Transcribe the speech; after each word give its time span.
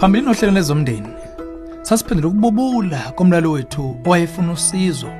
Phambili 0.00 0.26
nohlelo 0.26 0.52
lezomndeni 0.52 1.08
sasiphendula 1.82 2.28
ukububula 2.28 3.12
komlalo 3.16 3.50
wethu 3.50 3.96
owayefuna 4.04 4.52
usizo 4.52 5.10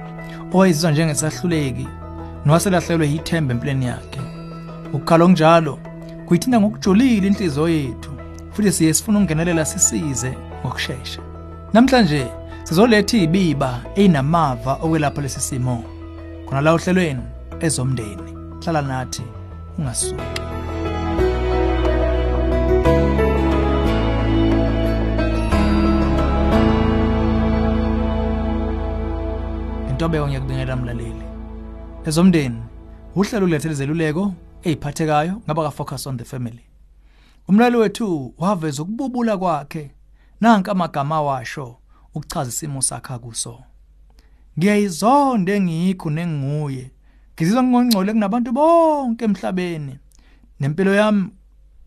owayezizwa 0.53 0.91
njengesahluleki 0.91 1.89
nowaselahlelwe 2.45 3.09
yithemba 3.09 3.55
empilweni 3.55 3.87
yakhe. 3.87 4.21
Ukukhala 4.93 5.25
onjalo 5.25 5.79
kuyithinta 6.27 6.61
ngokujulile 6.61 7.27
inhliziyo 7.27 7.69
yethu 7.69 8.11
futhi 8.53 8.73
siye 8.73 8.95
sifuna 8.95 9.19
ukungenelela 9.19 9.65
sisize 9.65 10.33
ngokusheshsha. 10.61 11.21
Namhlanje 11.73 12.27
sizoletha 12.65 13.17
izibiba 13.17 13.81
einamava 13.95 14.73
okwelapha 14.73 15.23
lesi 15.23 15.41
simo. 15.41 15.85
Khona 16.47 16.61
la 16.61 16.73
ohlelweni 16.73 17.23
ezomndeni. 17.61 18.33
Hlala 18.65 18.83
nathi 18.83 19.23
ungasuki. 19.79 20.46
Intobeko 29.97 30.29
ngiyakubingelela 30.29 30.77
mlaleli. 30.77 31.23
Ezomndeni 32.07 32.63
uhlelo 33.15 33.47
ulethele 33.47 33.75
zeluleko 33.75 34.35
eziphathekayo 34.63 35.41
ngaba 35.45 35.63
ka 35.63 35.71
focus 35.71 36.07
on 36.07 36.17
the 36.17 36.25
family. 36.25 36.65
Umlalo 37.49 37.79
wethu 37.79 38.35
waveza 38.39 38.83
ukububula 38.83 39.37
kwakhe 39.37 39.91
nanka 40.41 40.73
amagama 40.73 41.23
washo 41.23 41.77
ukuchaza 42.15 42.49
isimo 42.51 42.83
sakhe 42.83 43.19
kuso 43.19 43.63
ngiyayizonda 44.59 45.53
engikho 45.53 46.11
nenguye 46.11 46.91
ngizizwa 47.35 47.63
ngingongcole 47.63 48.13
kunabantu 48.13 48.53
bonke 48.53 49.25
emhlabeni. 49.25 49.99
Nempilo 50.61 50.95
yami 50.95 51.29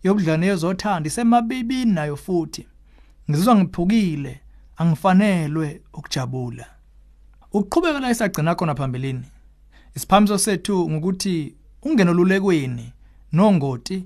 yobudlane 0.04 0.48
yezothanda 0.48 1.07
isemabibini 1.07 1.91
nayo 1.91 2.15
futhi. 2.15 2.68
Ngizizwa 3.30 3.55
ngiphukile 3.55 4.41
angifanelwe 4.77 5.82
ukujabula. 5.93 6.79
Ukuqhubeka 7.54 8.00
la 8.00 8.12
isagcina 8.12 8.55
khona 8.55 8.76
phambilini. 8.76 9.26
Isiphamiso 9.96 10.38
sethu 10.38 10.90
ngokuthi 10.90 11.55
ungene 11.84 12.12
olulekweni 12.12 12.94
nongoti 13.32 14.05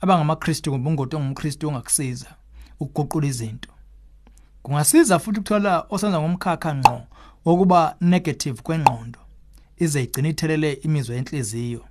abangamaKristu 0.00 0.70
kumbe 0.70 0.90
ungoti 0.90 1.16
ongumKristu 1.16 1.68
ongakusiza 1.68 2.34
ukuguqula 2.80 3.26
izinto. 3.26 3.70
Kungasiza 4.62 5.18
futhi 5.18 5.40
ukuthola 5.40 5.86
osenza 5.90 6.20
ngomkhakha 6.20 6.74
ngqo 6.74 7.00
wokuba 7.44 7.96
negative 8.00 8.62
kwengqondo 8.62 9.18
ize 9.76 10.02
igcine 10.02 10.28
ithelele 10.28 10.72
imizwa 10.72 11.16
yenhliziyo. 11.16 11.84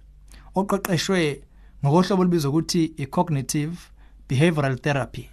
Oqeqeshwe 0.55 1.43
ngokohlobo 1.85 2.21
olubizwa 2.21 2.49
ukuthi 2.49 2.83
i-cognitive 2.97 3.77
behavioral 4.29 4.77
therapy 4.79 5.29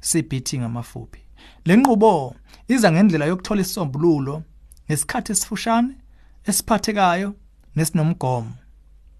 CBT 0.00 0.54
ngamafuphi. 0.58 1.20
Le 1.64 1.76
nqubo 1.76 2.34
iza 2.68 2.92
ngendlela 2.92 3.26
yokuthola 3.26 3.60
isombululo 3.60 4.42
ngesikhathi 4.88 5.32
esifushane 5.32 5.94
esiphathekayo 6.48 7.34
nesinomgomo. 7.76 8.52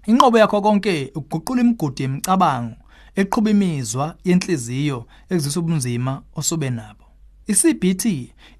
Inqobo 0.06 0.38
yakho 0.38 0.60
konke 0.60 1.12
ukuguqula 1.14 1.60
imigudu 1.60 2.02
yemicabango 2.02 2.76
eqhuba 3.16 3.50
imizwa 3.50 4.16
yenhliziyo 4.24 5.06
ekuzisa 5.30 5.60
ubunzima 5.60 6.22
osube 6.36 6.70
nabo. 6.70 7.04
iCBT 7.46 8.04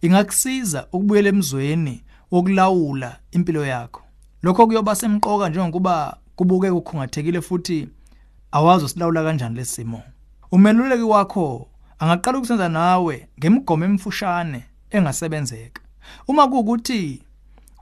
ingakusiza 0.02 0.86
ukubuyela 0.92 1.28
emzweni 1.28 2.04
wokulawula 2.30 3.18
impilo 3.30 3.66
yakho. 3.66 4.02
Lokho 4.42 4.66
kuyoba 4.66 4.94
semqoka 4.94 5.48
njengokuba 5.48 6.18
kubuke 6.36 6.70
ukukhungathekile 6.70 7.40
futhi 7.40 7.88
awazi 8.52 8.84
usilawula 8.84 9.24
kanjani 9.24 9.56
lesimo 9.56 10.02
umeluleki 10.52 11.02
wakho 11.02 11.68
angaqala 11.98 12.38
ukusenza 12.38 12.68
nawe 12.68 13.28
ngemigomo 13.38 13.84
emfushane 13.84 14.64
engasebenzeka. 14.90 15.82
Uma 16.28 16.48
kuukuthi 16.48 17.22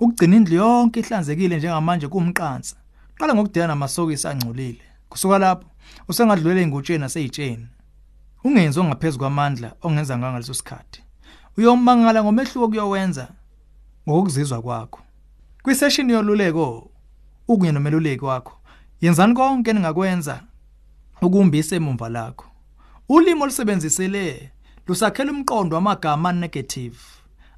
ukugcina 0.01 0.37
indlu 0.37 0.55
yonke 0.57 1.01
ihlanzekile 1.01 1.57
njengamanje 1.57 2.09
kumqansa 2.09 2.77
qala 3.19 3.35
ngokudela 3.35 3.67
namasokisi 3.67 4.29
angcolile. 4.29 4.83
Kusuka 5.09 5.39
lapho 5.39 5.69
usengadlulela 6.09 6.61
ingutsheni 6.61 6.99
nasezitsheni 6.99 7.67
ungenzi 8.45 8.81
ongaphezulu 8.81 9.19
kwamandla 9.19 9.73
ongenza 9.83 10.19
ngaleso 10.19 10.55
sikhathi. 10.55 11.03
Uyomangala 11.57 12.23
ngomehluko 12.23 12.69
kuyowenza 12.69 13.29
ngokuzizwa 14.09 14.63
kwakho. 14.63 15.01
Kwisession 15.63 16.11
yoluleko 16.11 16.91
ukunye 17.49 17.73
nomeluleki 17.73 18.25
wakho 18.25 18.53
yenzani 19.01 19.35
konke 19.35 19.73
ningakwenza 19.73 20.43
ukumbisa 21.23 21.77
emumva 21.77 22.09
lakho. 22.09 22.47
Ulimo 23.09 23.45
olusebenzisele 23.45 24.53
lusakhela 24.87 25.33
umqondo 25.33 25.77
wamagama 25.77 26.33
negative. 26.33 26.99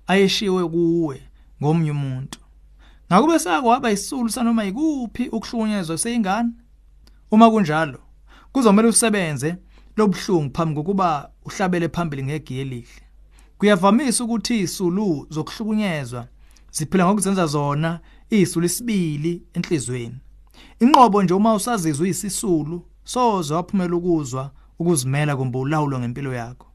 Ayeshiwe 0.09 0.69
kuwe 0.69 1.23
ngomnye 1.63 1.91
umuntu. 1.91 2.39
Ngakube 3.13 3.39
sakwaba 3.39 3.91
isisulu 3.91 4.29
sanoma 4.31 4.65
ikuphi 4.65 5.29
ukuhlukunyezwa 5.29 5.99
seyingane? 5.99 6.51
Uma 7.31 7.51
kunjalo 7.51 7.99
kuzomela 8.53 8.89
usebenze 8.89 9.57
lobuhlungu 9.97 10.55
phambi 10.55 10.75
kokuba 10.75 11.31
uhlabele 11.45 11.89
phambili 11.89 12.23
ngegiye 12.23 12.61
elihle. 12.61 13.03
Kuyavamisa 13.59 14.25
ukuthi 14.25 14.61
isulu 14.61 15.27
zokuhlukunyezwa 15.31 16.29
ziphila 16.73 17.05
ngokuzenza 17.07 17.47
zona 17.47 18.01
isulu 18.31 18.67
isibili 18.67 19.43
enhlizweni. 19.55 20.19
Inqobo 20.81 21.23
nje 21.23 21.35
uma 21.35 21.55
usazizwa 21.55 22.05
uyisisulu 22.05 22.87
soze 23.05 23.55
waphumela 23.55 23.97
ukuzwa 23.97 24.51
ukuzimela 24.79 25.37
kumbe 25.37 25.59
ulawulo 25.59 25.99
ngempilo 25.99 26.33
yakho. 26.35 26.68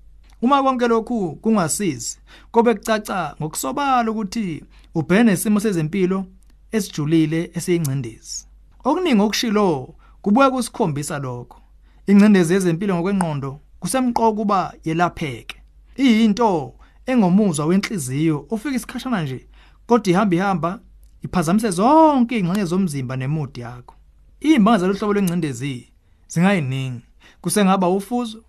Uma 0.44 0.64
konke 0.64 0.88
lokhu 0.88 1.36
kungasizi 1.36 2.18
kobe 2.52 2.74
kucaca 2.74 3.36
ngokusobala 3.42 4.12
ukuthi 4.12 4.64
ubhene 4.96 5.31
nesimo 5.31 5.59
sezempilo 5.59 6.26
esijulile 6.72 7.52
esiyingcindezi. 7.54 8.46
Okuningi 8.84 9.22
okushilo 9.22 9.96
kubuye 10.22 10.50
kusikhombisa 10.50 11.20
lokho. 11.20 11.62
Ingcindezi 12.08 12.54
yezempilo 12.54 12.96
ngokwengqondo 12.96 13.59
kusemqoka 13.80 14.36
kuba 14.38 14.74
yelapheke. 14.84 15.56
Iyinto 15.98 16.74
engomuzwa 17.06 17.66
wenhliziyo 17.66 18.46
ofika 18.50 18.75
isikhashana 18.75 19.24
nje 19.24 19.48
kodwa 19.88 20.12
ihamba 20.12 20.36
ihamba 20.36 20.80
iphazamise 21.22 21.70
zonke 21.72 22.36
izingxenye 22.36 22.66
zomzimba 22.66 23.16
nemudi 23.16 23.62
yakho. 23.62 23.96
Izimbanga 24.40 24.80
zalohlobo 24.80 25.14
lwengcindezi 25.14 25.94
zingayiningi. 26.28 27.02
Kusengaba 27.42 27.90
ufuzo 27.90 28.44